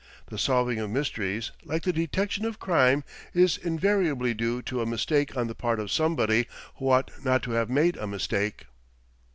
The 0.31 0.39
solving 0.39 0.79
of 0.79 0.89
mysteries, 0.89 1.51
like 1.63 1.83
the 1.83 1.93
detection 1.93 2.43
of 2.43 2.57
crime, 2.57 3.03
is 3.35 3.55
invariably 3.55 4.33
due 4.33 4.63
to 4.63 4.81
a 4.81 4.85
mistake 4.87 5.37
on 5.37 5.45
the 5.45 5.53
part 5.53 5.79
of 5.79 5.91
somebody 5.91 6.47
who 6.77 6.89
ought 6.89 7.11
not 7.23 7.43
to 7.43 7.51
have 7.51 7.69
made 7.69 7.97
a 7.97 8.07
mistake." 8.07 8.65